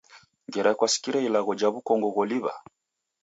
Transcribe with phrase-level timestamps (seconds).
[0.47, 2.53] Ngera kwasikire ilagho ja w'ukongo gholiw'a?